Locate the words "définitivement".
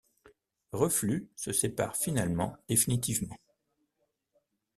2.67-3.37